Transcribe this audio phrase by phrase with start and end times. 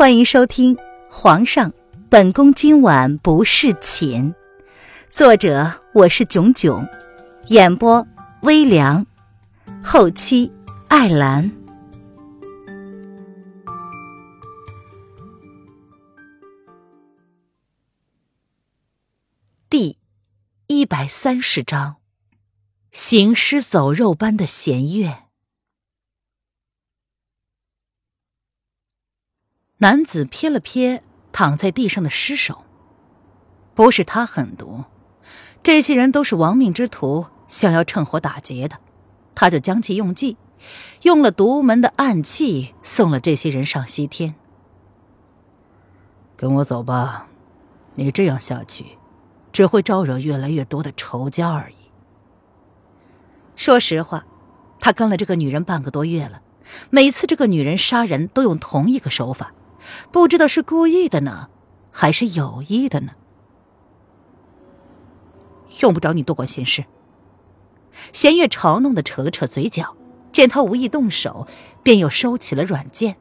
[0.00, 0.76] 欢迎收听
[1.10, 1.74] 《皇上，
[2.08, 4.32] 本宫今晚不侍寝》，
[5.10, 6.88] 作者我是囧囧，
[7.48, 8.06] 演播
[8.40, 9.06] 微凉，
[9.84, 10.50] 后期
[10.88, 11.52] 艾兰。
[19.68, 19.98] 第
[20.68, 21.96] 一百三十章，
[22.90, 25.24] 行尸走肉般的弦月。
[29.82, 31.00] 男子瞥了瞥
[31.32, 32.64] 躺在地上的尸首，
[33.74, 34.84] 不是他狠毒，
[35.62, 38.76] 这些人都是亡命之徒，想要趁火打劫的，
[39.34, 40.36] 他就将其用计，
[41.00, 44.34] 用了独门的暗器，送了这些人上西天。
[46.36, 47.28] 跟我走吧，
[47.94, 48.98] 你这样下去，
[49.50, 51.76] 只会招惹越来越多的仇家而已。
[53.56, 54.26] 说实话，
[54.78, 56.42] 他跟了这个女人半个多月了，
[56.90, 59.54] 每次这个女人杀人都用同一个手法。
[60.10, 61.48] 不知道是故意的呢，
[61.90, 63.12] 还是有意的呢？
[65.80, 66.84] 用不着你多管闲事。
[68.12, 69.96] 弦月嘲弄的扯了扯嘴角，
[70.32, 71.46] 见他无意动手，
[71.82, 73.16] 便又收起了软剑。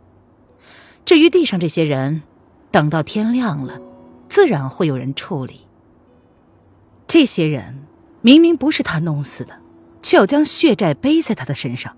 [1.06, 2.24] 至于地上这些人，
[2.72, 3.80] 等到天亮了，
[4.28, 5.66] 自然会有人处理。
[7.08, 7.88] 这些人
[8.22, 9.60] 明明不是他弄死的，
[10.02, 11.98] 却要将血债背在他的身上。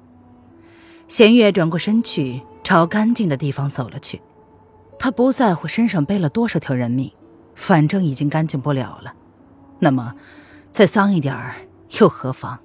[1.07, 4.21] 弦月转过身去，朝干净的地方走了去。
[5.03, 7.11] 他不在乎身上背了多少条人命，
[7.55, 9.15] 反正已经干净不了了。
[9.79, 10.13] 那么，
[10.71, 11.55] 再脏一点儿
[11.99, 12.59] 又何妨？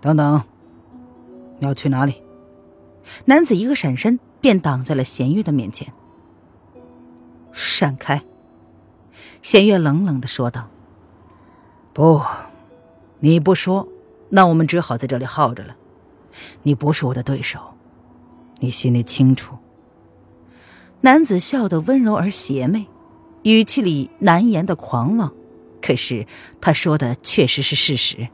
[0.00, 0.44] 等等，
[1.58, 2.22] 你要去哪里？
[3.24, 5.92] 男子一个闪身，便挡在了弦月的面前。
[7.50, 8.22] 闪开！
[9.42, 10.68] 弦月冷冷的说道
[11.92, 12.22] ：“不，
[13.18, 13.88] 你不说，
[14.28, 15.74] 那我们只好在这里耗着了。
[16.62, 17.74] 你不是我的对手，
[18.60, 19.56] 你心里清楚。”
[21.02, 22.86] 男子笑得温柔而邪魅，
[23.42, 25.32] 语气里难言的狂妄。
[25.80, 26.28] 可是
[26.60, 28.28] 他说的确实是事实。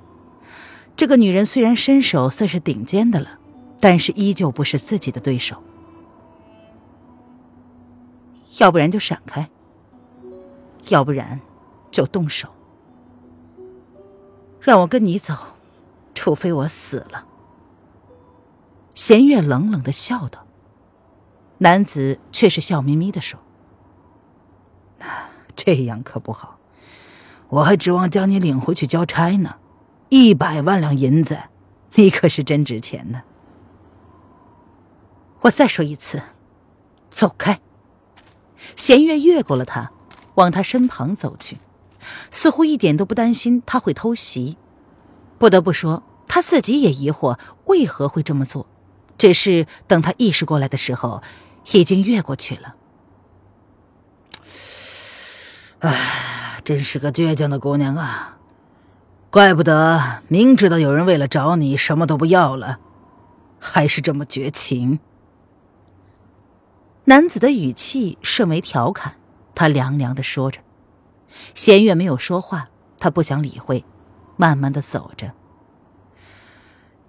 [0.95, 3.39] 这个女人虽然身手算是顶尖的了，
[3.81, 5.63] 但是依旧不是自己的对手。
[8.59, 9.49] 要不然就闪开，
[10.89, 11.41] 要不然
[11.91, 12.49] 就动手。
[14.61, 15.35] 让我跟你走，
[16.15, 17.25] 除非我死了。
[18.95, 20.48] 弦月冷冷的笑道。
[21.59, 23.41] 男子却是笑眯眯的说
[25.57, 26.59] ：“这样可不好，
[27.49, 29.57] 我还指望将你领回去交差呢。
[30.09, 31.39] 一百万两银子，
[31.95, 33.23] 你可是真值钱呢。”
[35.43, 36.23] 我再说一次，
[37.11, 37.61] 走开。
[38.77, 39.91] 弦月越过了他，
[40.37, 41.59] 往他身旁走去，
[42.31, 44.57] 似乎一点都不担心他会偷袭。
[45.39, 48.67] 不得不说，他自己也疑惑为何会这么做，
[49.17, 51.21] 只是等他意识过来的时候。
[51.73, 52.77] 已经越过去了。
[55.81, 58.39] 唉，真是个倔强的姑娘啊！
[59.31, 62.79] 怪不得明知道有人为了找你什么都不要了，
[63.59, 65.01] 还是这么绝情。
[67.05, 69.17] 男子的语气甚为调侃，
[69.55, 70.61] 他凉凉的说着。
[71.55, 72.69] 弦月没有说话，
[72.99, 73.85] 他不想理会，
[74.37, 75.33] 慢慢的走着。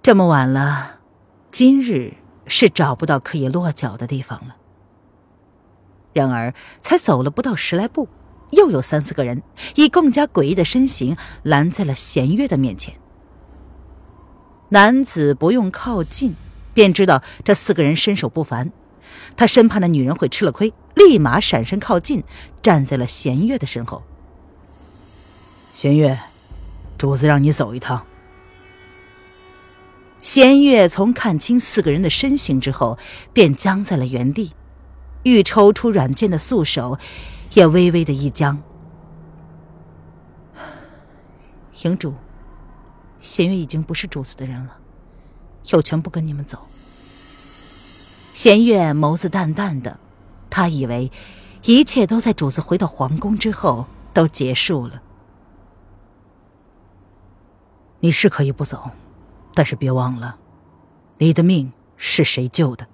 [0.02, 1.00] 这么晚了，
[1.52, 2.16] 今日。
[2.50, 4.58] 是找不到可以落脚的地方了。
[6.12, 8.10] 然而，才走了不到十来步，
[8.50, 9.44] 又有三四个人
[9.76, 12.96] 以更加诡异的身形拦在了弦月的面前。
[14.70, 16.36] 男子不用靠近，
[16.74, 18.72] 便知道这四个人身手不凡。
[19.38, 22.24] 他生怕那女人会吃了亏，立马闪身靠近，
[22.62, 24.04] 站在了弦月的身后。
[25.74, 26.20] 弦月，
[26.98, 28.06] 主子让你走一趟。
[30.22, 32.98] 弦月从看清四个人的身形之后，
[33.32, 34.54] 便僵在了原地，
[35.24, 37.00] 欲抽出软剑的素手
[37.54, 38.62] 也微微的一僵。
[41.84, 42.16] 营主，
[43.22, 44.78] 弦月已经不是主子的人了，
[45.70, 46.68] 有权不跟你们走。
[48.34, 50.00] 弦月眸子淡淡的，
[50.50, 51.12] 他以为
[51.64, 55.02] 一切都在主子回到皇宫之后都结束了。
[58.02, 58.92] 你是可以不走。
[59.54, 60.38] 但是别忘了，
[61.18, 62.88] 你的命是谁救的？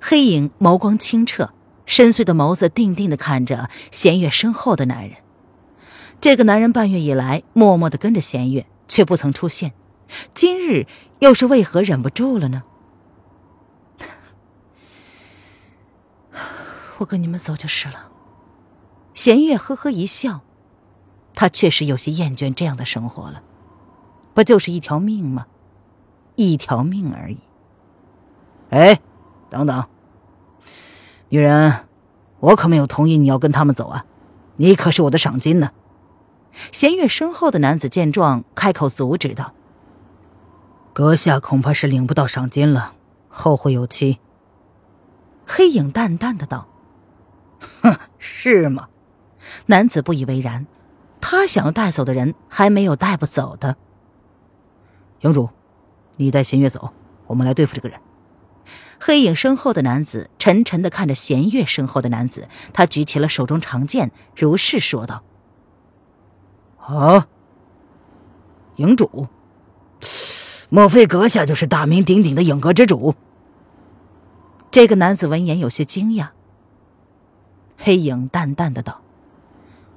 [0.00, 1.52] 黑影眸光清澈，
[1.86, 5.18] 深邃的眸子定定的看着弦月身后的男人。
[6.20, 9.72] 这个男人半月以来默默的跟着弦月，却不曾出现，
[10.34, 10.86] 今日
[11.20, 12.64] 又是为何忍不住了呢？
[16.98, 18.10] 我跟你们走就是了。
[19.14, 20.40] 弦月呵呵一笑，
[21.34, 23.42] 他确实有些厌倦这样的生活了。
[24.34, 25.46] 不就是一条命吗？
[26.36, 27.38] 一条命而已。
[28.70, 29.00] 哎，
[29.50, 29.84] 等等，
[31.28, 31.86] 女人，
[32.40, 34.06] 我可没有同意你要跟他们走啊！
[34.56, 35.72] 你可是我的赏金呢。
[36.70, 39.52] 弦月身后的男子见状，开口阻止道
[40.92, 42.94] ：“阁下恐怕是领不到赏金了，
[43.28, 44.18] 后会有期。”
[45.46, 46.68] 黑影淡淡的道
[47.82, 48.88] ：“哼，是吗？”
[49.66, 50.66] 男子不以为然，
[51.20, 53.76] 他想要带走的人还没有带不走的。
[55.22, 55.48] 营主，
[56.16, 56.92] 你带弦月走，
[57.26, 57.98] 我们来对付这个人。
[59.00, 65.22] 黑影身后的男子沉沉的看着弦月身后的男子，他举起了手中长剑，如是说道。
[66.78, 67.28] 啊，
[68.76, 69.26] 影主，
[70.68, 73.14] 莫非阁下就是大名鼎鼎的影阁之主？
[74.70, 76.30] 这个男子闻言有些惊讶。
[77.76, 79.00] 黑影淡淡的道：“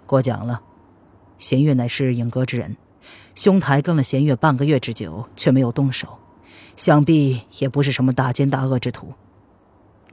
[0.06, 0.62] 过奖了，
[1.38, 2.76] 弦月乃是影阁之人，
[3.36, 6.20] 兄台跟了弦月半个月之久，却没有动手，
[6.78, 9.14] 想必也不是什么大奸大恶之徒。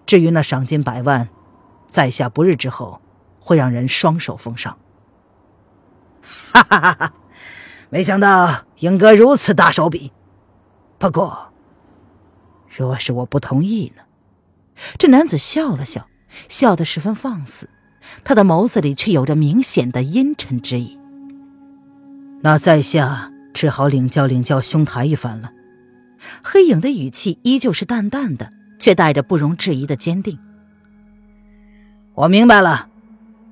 [0.04, 1.28] 至于那赏金百万，
[1.86, 3.00] 在下不日之后
[3.38, 4.76] 会让人双手奉上。”
[6.52, 6.92] 哈哈哈！
[6.94, 7.12] 哈，
[7.90, 10.12] 没想到影哥如此大手笔。
[10.98, 11.52] 不过，
[12.68, 14.02] 若是我不同意呢？
[14.98, 16.08] 这男子笑了笑，
[16.48, 17.70] 笑得十分放肆，
[18.24, 20.98] 他的眸子里却有着明显的阴沉之意。
[22.44, 25.52] 那在下只好领教领教兄台一番了。
[26.42, 30.38] 黑影的语气依旧是淡淡的，却带着不容置疑的坚定。
[32.14, 32.88] 我明白了，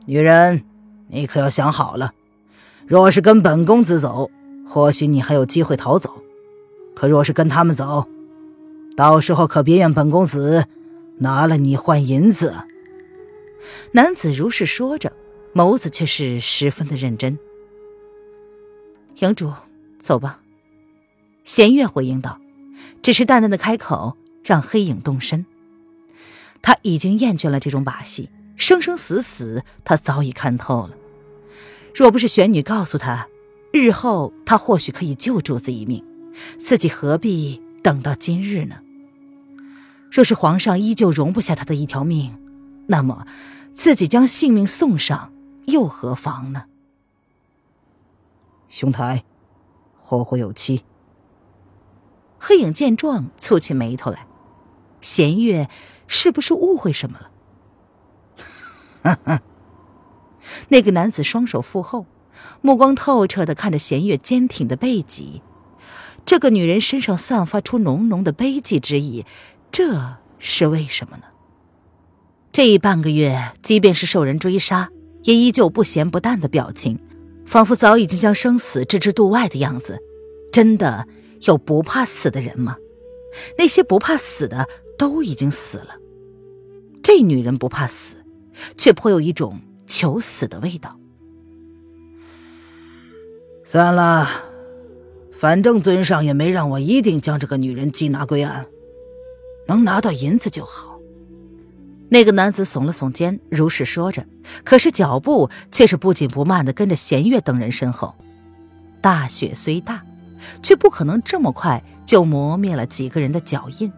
[0.06, 0.64] 女人，
[1.08, 2.12] 你可要想好了。
[2.87, 4.31] 若是跟本公子走，
[4.66, 6.10] 或许你还有机会逃走；
[6.94, 8.08] 可若是跟他们走，
[8.96, 10.66] 到时候可别怨本公子
[11.19, 12.54] 拿了你换银子。
[13.92, 15.12] 男子如是说着，
[15.54, 17.38] 眸子却是十分的认真。
[19.20, 19.52] 营主，
[19.99, 20.40] 走吧。
[21.44, 22.40] 弦月回应道，
[23.02, 25.44] 只是淡淡的开口，让黑影动身。
[26.62, 30.94] 他已经厌倦了这种把戏，生生死死，他早已看透了。
[31.94, 33.28] 若不是玄女告诉他，
[33.72, 36.02] 日后他或许可以救主子一命，
[36.58, 38.76] 自己何必等到今日呢？
[40.11, 42.34] 若是皇上依旧容不下他的一条命，
[42.87, 43.26] 那么
[43.70, 45.32] 自己将性命送上
[45.66, 46.64] 又何妨呢？
[48.70, 49.25] 兄台，
[49.96, 50.84] 后会有期。
[52.38, 54.26] 黑影见状，蹙起眉头来，
[55.00, 55.69] 弦月
[56.06, 57.31] 是不是误会什么了？
[59.02, 59.43] 哈哈。
[60.69, 62.06] 那个男子双手负后，
[62.62, 65.43] 目光透彻的看着弦月坚挺的背脊。
[66.25, 69.26] 这个女人身上散发出浓浓的悲寂之意，
[69.73, 71.25] 这是为什么呢？
[72.52, 74.90] 这半个月，即便是受人追杀，
[75.25, 77.00] 也依旧不咸不淡的表情，
[77.50, 79.99] 仿佛早已经将生死置之度外的样子。
[80.52, 81.08] 真的
[81.43, 82.79] 有不怕死的人吗？
[83.58, 85.97] 那些不怕死的都已经死了，
[87.02, 88.14] 这女人不怕死，
[88.76, 89.61] 却颇有一种。
[89.88, 90.97] 求死的味道。
[93.64, 94.29] 算了，
[95.32, 98.69] 反正尊上也没让我一定将这个女人缉拿归案，
[99.67, 100.89] 能拿到银子就好。
[102.12, 104.26] 那个男子耸了耸肩，如是说着，
[104.64, 108.16] 可是脚步却是不紧不慢的跟着弦月等人身后。
[109.00, 110.04] 大雪虽大，
[110.62, 113.92] 却不可能这么快就磨灭了几个人的脚印。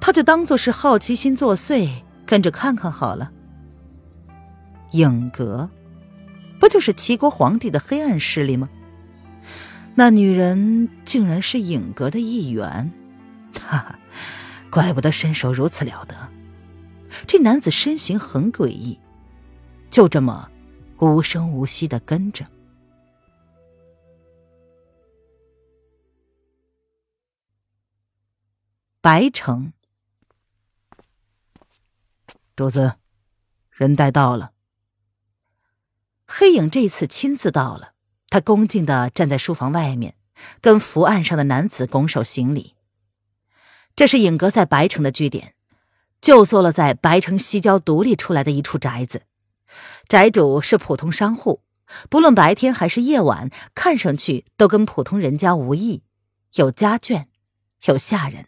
[0.00, 3.30] 他就当做是好奇心作祟，跟着看看好了。
[4.92, 5.70] 影阁，
[6.58, 8.68] 不就是齐国皇帝的黑暗势力吗？
[9.94, 12.90] 那女人竟然是影阁的一员，
[13.60, 13.98] 哈哈，
[14.70, 16.14] 怪不得身手如此了得。
[17.26, 18.98] 这男子身形很诡异，
[19.90, 20.50] 就这么
[21.00, 22.46] 无声无息的跟着。
[29.00, 29.72] 白城，
[32.54, 32.94] 主子，
[33.70, 34.52] 人带到了。
[36.26, 37.94] 黑影这次亲自到了，
[38.30, 40.14] 他恭敬的站在书房外面，
[40.60, 42.74] 跟伏案上的男子拱手行礼。
[43.96, 45.54] 这是影阁在白城的据点，
[46.22, 49.24] 就坐落在白城西郊独立出来的一处宅子。
[50.08, 51.62] 宅主是普通商户，
[52.08, 56.02] 不论白天还是夜晚，看上去都跟普通人家无异，
[56.54, 57.26] 有家眷，
[57.86, 58.46] 有下人。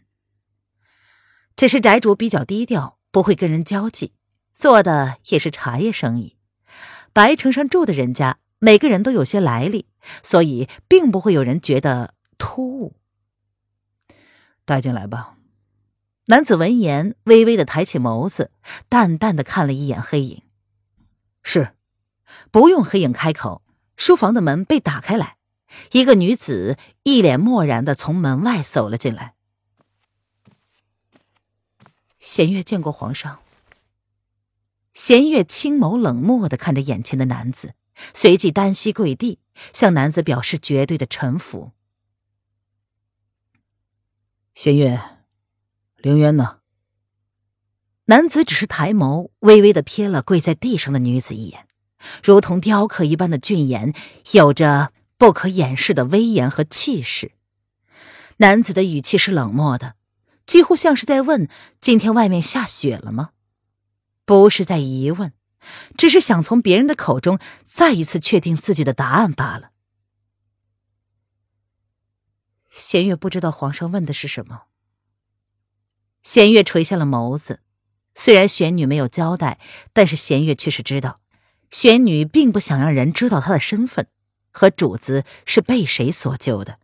[1.55, 4.13] 只是宅主比较低调，不会跟人交际，
[4.53, 6.37] 做的也是茶叶生意。
[7.11, 9.87] 白城上住的人家，每个人都有些来历，
[10.23, 12.95] 所以并不会有人觉得突兀。
[14.63, 15.34] 带进来吧。
[16.27, 18.51] 男子闻言，微微的抬起眸子，
[18.89, 20.41] 淡淡的看了一眼黑影。
[21.43, 21.75] 是，
[22.49, 23.61] 不用黑影开口，
[23.95, 25.37] 书房的门被打开来，
[25.91, 29.35] 一个女子一脸漠然的从门外走了进来。
[32.17, 33.41] 弦月见过皇上，
[34.95, 37.75] 弦月清眸冷漠的看着眼前的男子，
[38.15, 39.37] 随即单膝跪地，
[39.73, 41.73] 向男子表示绝对的臣服。
[44.55, 45.14] 弦月，
[46.05, 46.59] 凌渊呢？
[48.05, 51.67] 男子只是抬眸，微微的瞥了跪在地上的女子一眼，
[52.23, 53.91] 如同雕刻一般的俊颜，
[54.33, 57.31] 有着不可掩饰的威严和气势。
[58.37, 59.95] 男子的语气是冷漠的，
[60.45, 61.49] 几乎像是在问
[61.81, 63.31] ：“今天外面下雪了吗？”
[64.25, 65.33] 不是在疑问，
[65.97, 69.71] 只是想从别人的口中再一次确定自己的答案罢了。
[72.69, 74.65] 弦月不知道皇上问的是什么。
[76.25, 77.61] 弦月垂下了眸子，
[78.13, 79.57] 虽然玄女没有交代，
[79.93, 81.21] 但是弦月却是知道，
[81.69, 84.07] 玄女并不想让人知道她的身份
[84.51, 86.79] 和主子是被谁所救的。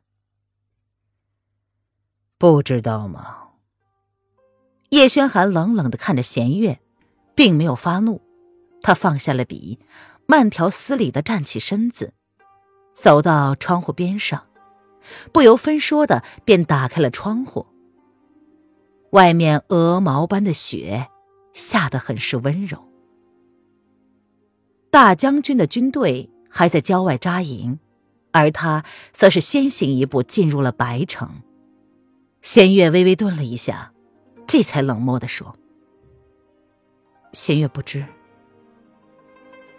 [2.38, 3.40] 不知道吗？
[4.92, 6.80] 叶轩寒冷冷的看着弦月。
[7.34, 8.22] 并没有发怒，
[8.84, 9.80] 他放下了笔，
[10.28, 12.14] 慢条斯理的站起身子，
[12.94, 14.48] 走到窗户边上，
[15.32, 17.66] 不由分说的便打开了窗户。
[19.12, 21.08] 外面鹅毛般的雪
[21.54, 22.88] 下得很是温柔。
[24.90, 27.80] 大将军的军队还在郊外扎营，
[28.32, 31.42] 而他则是先行一步进入了白城。
[32.42, 33.94] 弦月微微顿了一下，
[34.48, 35.56] 这才冷漠的说。
[37.34, 38.06] 弦月不知。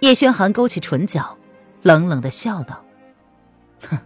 [0.00, 1.38] 叶轩寒勾起唇角，
[1.82, 2.84] 冷冷的笑道
[3.88, 3.98] ：“哼，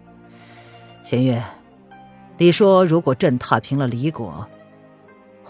[1.03, 1.45] 弦月，
[2.39, 4.49] 你说如果朕踏平了离国，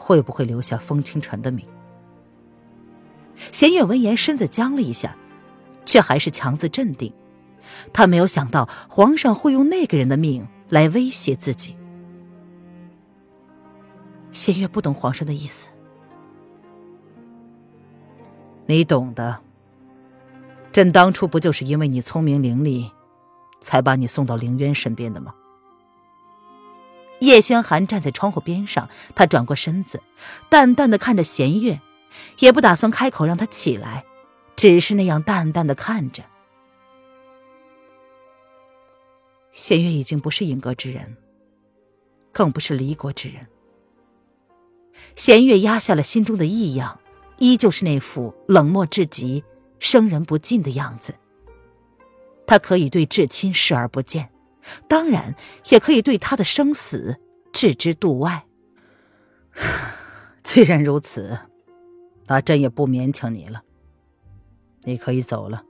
[0.06, 1.66] 会不会留下风清晨的命？”
[3.50, 5.16] 弦月闻言，身子僵了一下，
[5.84, 7.12] 却还是强自镇定。
[7.92, 11.76] 他没有想到皇上会用那个人的命来威胁自己。
[14.30, 15.66] 弦月不懂皇上的意思。
[18.66, 19.40] 你懂的。
[20.72, 22.90] 朕当初不就是因为你聪明伶俐，
[23.60, 25.34] 才把你送到凌渊身边的吗？
[27.20, 30.02] 叶轩寒站在窗户边上，他转过身子，
[30.48, 31.80] 淡淡的看着弦月，
[32.38, 34.04] 也不打算开口让他起来，
[34.54, 36.22] 只是那样淡淡的看着。
[39.52, 41.16] 弦月已经不是影阁之人，
[42.32, 43.46] 更不是离国之人。
[45.14, 47.00] 弦月压下了心中的异样。
[47.38, 49.44] 依旧是那副冷漠至极、
[49.78, 51.16] 生人不近的样子。
[52.46, 54.30] 他可以对至亲视而不见，
[54.88, 55.34] 当然
[55.70, 57.20] 也可以对他的生死
[57.52, 58.46] 置之度外。
[60.42, 61.38] 既然如此，
[62.26, 63.62] 那朕也不勉强你了。
[64.84, 65.64] 你可以走了。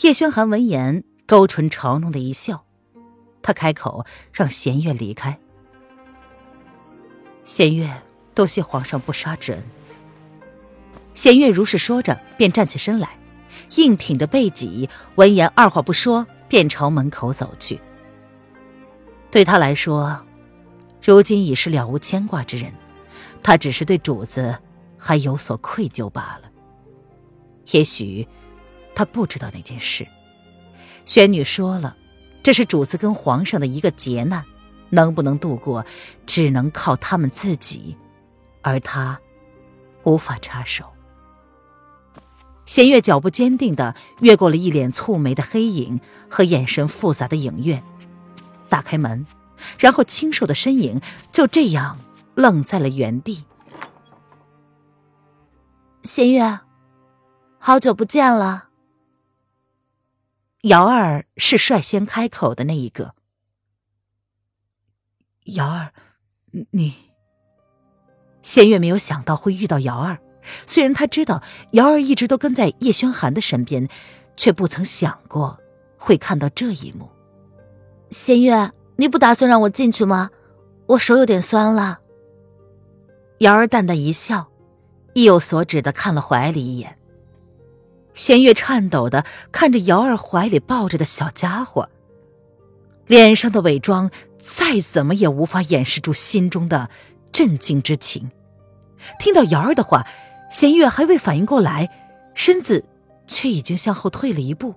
[0.00, 2.64] 叶轩寒闻言，勾唇嘲弄的一笑，
[3.40, 5.38] 他开口让弦月离开。
[7.44, 8.02] 弦月，
[8.34, 9.62] 多谢皇上不杀之恩。
[11.14, 13.18] 弦月如是说着，便站起身来，
[13.76, 14.88] 硬挺着背脊。
[15.14, 17.80] 闻言，二话不说，便朝门口走去。
[19.30, 20.26] 对他来说，
[21.00, 22.74] 如今已是了无牵挂之人，
[23.42, 24.58] 他只是对主子
[24.98, 26.50] 还有所愧疚罢了。
[27.70, 28.26] 也许
[28.94, 30.04] 他不知道那件事。
[31.04, 31.96] 玄女说了，
[32.42, 34.44] 这是主子跟皇上的一个劫难，
[34.88, 35.86] 能不能度过，
[36.26, 37.96] 只能靠他们自己，
[38.62, 39.18] 而他
[40.02, 40.84] 无法插手。
[42.70, 47.82] 弦月脚步坚定的越过了一脸蹙眉的黑影和眼神复杂的影月，
[48.68, 49.26] 打开门，
[49.80, 51.00] 然后清瘦的身影
[51.32, 51.98] 就这样
[52.36, 53.44] 愣在了原地。
[56.04, 56.60] 弦月，
[57.58, 58.68] 好久不见了。
[60.60, 63.16] 瑶儿是率先开口的那一个。
[65.46, 65.92] 瑶儿，
[66.70, 66.94] 你。
[68.42, 70.20] 弦月没有想到会遇到瑶儿。
[70.66, 71.42] 虽然他知道
[71.72, 73.88] 瑶儿一直都跟在叶轩寒的身边，
[74.36, 75.58] 却不曾想过
[75.96, 77.08] 会看到这一幕。
[78.10, 80.30] 仙月，你不打算让我进去吗？
[80.86, 82.00] 我手有点酸了。
[83.38, 84.48] 瑶儿淡淡一笑，
[85.14, 86.98] 意有所指的看了怀里一眼。
[88.14, 91.88] 仙月颤抖的看着瑶儿怀里抱着的小家伙，
[93.06, 96.90] 脸上的伪装再怎么也无法掩饰住心中的
[97.30, 98.30] 震惊之情。
[99.18, 100.06] 听到瑶儿的话。
[100.50, 101.88] 弦月还未反应过来，
[102.34, 102.84] 身子
[103.26, 104.74] 却已经向后退了一步。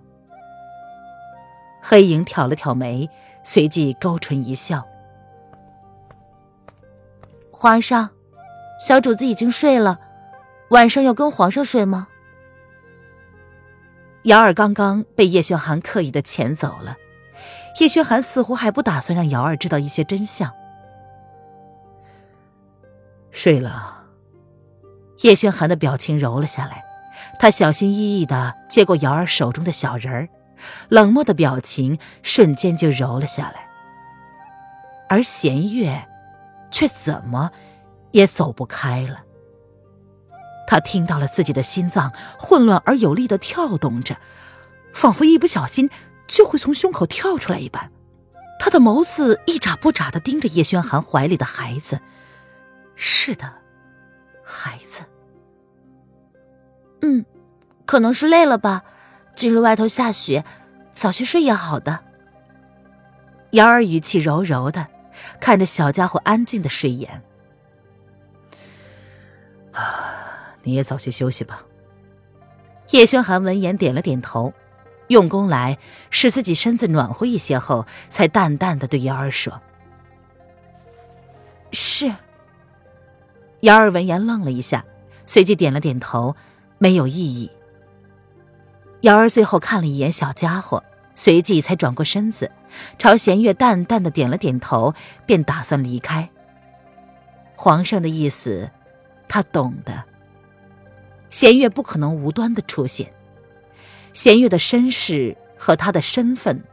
[1.82, 3.10] 黑影挑了挑眉，
[3.44, 4.88] 随即勾唇一笑
[7.52, 8.12] ：“皇上，
[8.80, 10.00] 小主子已经睡了，
[10.70, 12.08] 晚上要跟皇上睡吗？”
[14.24, 16.96] 瑶儿刚刚被叶轩寒刻意的遣走了，
[17.82, 20.54] 叶轩寒似乎还不打算让瑶儿知道一些真相。
[23.32, 23.93] 睡了。
[25.24, 26.84] 叶轩寒的表情柔了下来，
[27.40, 30.30] 他小心翼翼的接过瑶儿手中的小人儿，
[30.90, 33.68] 冷漠的表情瞬间就柔了下来。
[35.10, 36.08] 而弦月，
[36.72, 37.52] 却怎么
[38.12, 39.24] 也走不开了。
[40.68, 44.18] 他听到了自己的心脏混乱而有力的跳动着，
[44.94, 45.90] 仿佛一不小心
[46.28, 47.92] 就会从胸口跳出来一般。
[48.60, 52.02] 他的眸子一眨不眨的盯着叶轩寒怀里的孩子。
[52.96, 53.54] 是的，
[54.44, 55.04] 孩子。
[57.04, 57.26] 嗯，
[57.86, 58.84] 可能是累了吧。
[59.36, 60.44] 今日外头下雪，
[60.92, 62.00] 早些睡也好的。
[63.52, 64.88] 瑶儿语气柔柔的，
[65.40, 67.22] 看着小家伙安静的睡眼。
[69.74, 71.66] 啊，你也早些休息吧。
[72.92, 74.54] 叶轩寒闻言点了点头，
[75.08, 75.78] 用功来
[76.10, 79.62] 使自己身子暖和一些后，才淡淡的对瑶儿说
[81.74, 82.14] ：“是。”
[83.62, 84.86] 瑶儿闻言愣了一下，
[85.26, 86.36] 随即点了点头，
[86.84, 87.50] 没有意义。
[89.04, 90.84] 瑶儿最后看了一眼小家伙，
[91.16, 92.52] 随即才转过身子，
[93.00, 94.94] 朝弦月淡淡的点了点头，
[95.26, 96.30] 便打算离开。
[97.56, 98.70] 皇上的意思，
[99.30, 100.04] 他懂的。
[101.30, 103.14] 弦月不可能无端的出现，
[104.12, 106.66] 弦月的身世和他的身份，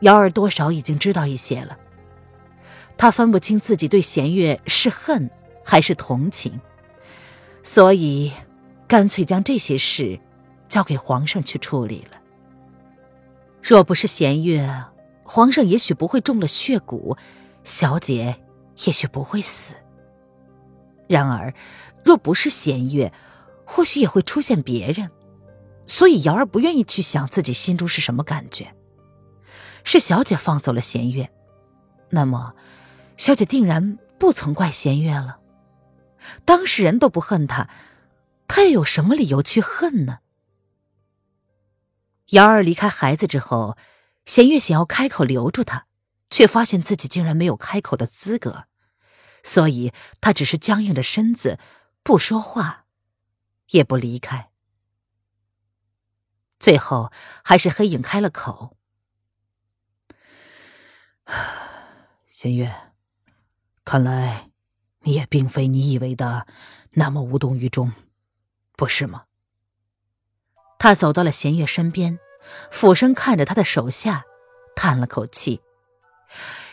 [0.00, 1.76] 瑶儿多少已经知道一些了。
[2.96, 5.30] 他分不清自己对弦月是恨。
[5.66, 6.60] 还是同情，
[7.62, 8.32] 所以
[8.94, 10.20] 干脆将这些事
[10.68, 12.22] 交给皇上去处理了。
[13.60, 14.84] 若不是弦月，
[15.24, 17.18] 皇上也许不会中了血蛊，
[17.64, 18.36] 小姐
[18.86, 19.74] 也许不会死。
[21.08, 21.52] 然而，
[22.04, 23.12] 若不是弦月，
[23.64, 25.10] 或许也会出现别人。
[25.88, 28.76] 所以瑶儿不愿意去想自己心中是什么感觉。
[29.82, 31.32] 是小姐放走了弦月，
[32.10, 32.54] 那么
[33.16, 35.38] 小姐定然不曾怪弦月了。
[36.44, 37.68] 当事人都不恨他，
[38.46, 40.20] 他又有什么理由去恨呢？
[42.28, 43.76] 瑶儿离开孩子之后，
[44.24, 45.86] 弦月想要开口留住他，
[46.30, 48.66] 却发现自己竟然没有开口的资格，
[49.42, 51.58] 所以他只是僵硬着身子，
[52.02, 52.86] 不说话，
[53.70, 54.50] 也不离开。
[56.58, 58.76] 最后还是黑影开了口
[62.26, 62.92] ：“弦月，
[63.84, 64.50] 看来……”
[65.06, 66.46] 你也并非你以为的
[66.92, 67.92] 那么无动于衷，
[68.76, 69.24] 不是吗？
[70.78, 72.18] 他走到了弦月身边，
[72.70, 74.24] 俯身看着他的手下，
[74.76, 75.60] 叹了口气，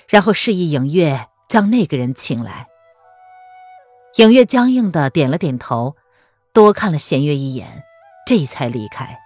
[0.09, 2.67] 然后示意影月将那个人请来。
[4.17, 5.95] 影月僵硬的点了点头，
[6.51, 7.85] 多看了弦月一眼，
[8.25, 9.19] 这才离开。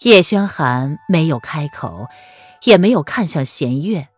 [0.00, 2.08] 叶轩寒没有开口，
[2.64, 4.08] 也没有看向弦月。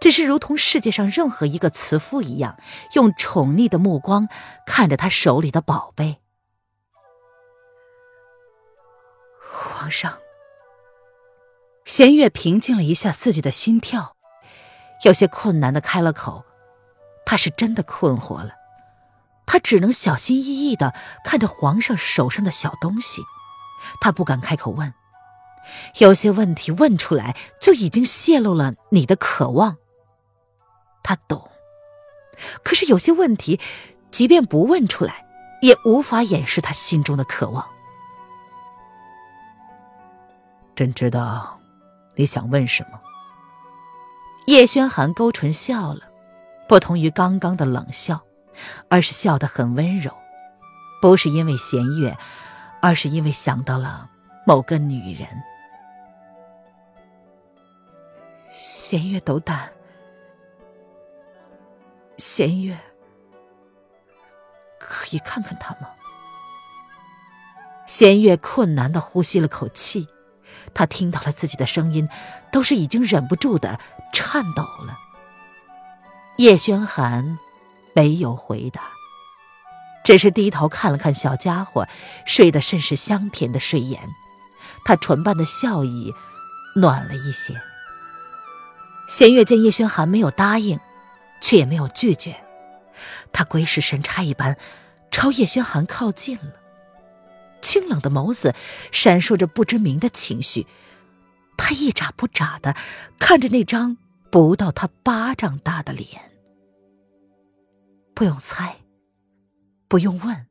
[0.00, 2.58] 只是如同世界上任何一个慈父一样，
[2.94, 4.28] 用宠溺的目光
[4.66, 6.20] 看着他手里的宝贝。
[9.50, 10.18] 皇上，
[11.84, 14.16] 弦月平静了一下自己的心跳，
[15.04, 16.44] 有些困难的开了口。
[17.26, 18.50] 他是真的困惑了，
[19.46, 23.22] 他只能小心翼翼的看着皇上手上的小东西，
[24.00, 24.92] 他不敢开口问。
[25.98, 29.76] 有些问题问出来，就已经泄露了你的渴望。
[31.02, 31.50] 他懂，
[32.62, 33.60] 可是有些问题，
[34.10, 35.26] 即便不问出来，
[35.60, 37.66] 也无法掩饰他心中的渴望。
[40.74, 41.60] 朕知道
[42.16, 43.00] 你想问什么。
[44.46, 46.02] 叶轩寒勾唇笑了，
[46.68, 48.22] 不同于刚刚的冷笑，
[48.88, 50.10] 而是笑得很温柔，
[51.00, 52.16] 不是因为弦月，
[52.82, 54.10] 而是因为想到了
[54.46, 55.28] 某个女人。
[58.86, 59.72] 弦月斗胆，
[62.18, 62.78] 弦月
[64.78, 65.88] 可以看看他吗？
[67.86, 70.06] 弦月困难的呼吸了口气，
[70.74, 72.06] 他听到了自己的声音，
[72.52, 73.80] 都是已经忍不住的
[74.12, 74.98] 颤抖了。
[76.36, 77.38] 叶轩寒
[77.94, 78.90] 没有回答，
[80.04, 81.88] 只是低头看了看小家伙
[82.26, 84.10] 睡得甚是香甜的睡颜，
[84.84, 86.12] 他唇瓣的笑意
[86.76, 87.58] 暖了一些。
[89.06, 90.80] 弦月见叶轩寒没有答应，
[91.40, 92.44] 却也没有拒绝，
[93.32, 94.58] 他鬼使神差一般
[95.10, 96.54] 朝叶轩寒靠近了，
[97.60, 98.54] 清冷的眸子
[98.90, 100.66] 闪烁着不知名的情绪，
[101.56, 102.74] 他一眨不眨的
[103.18, 103.96] 看着那张
[104.30, 106.32] 不到他巴掌大的脸，
[108.14, 108.78] 不用猜，
[109.86, 110.46] 不用问，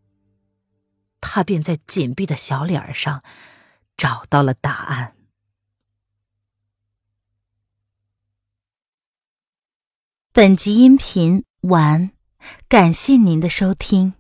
[1.20, 3.24] 他便在紧闭的小脸上
[3.98, 5.16] 找到了答案。
[10.36, 12.10] 本集音频完，
[12.68, 14.16] 感谢您的收听。